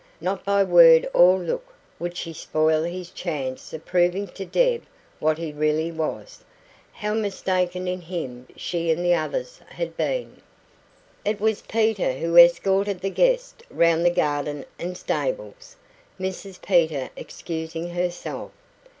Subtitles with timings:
[0.19, 4.81] Not by word or look would she spoil his chance of proving to Deb
[5.19, 6.43] what he really was
[6.91, 10.41] how mistaken in him she and the others had been.
[11.23, 15.75] It was Peter who escorted the guest round the garden and stables,
[16.19, 18.49] Mrs Peter excusing herself.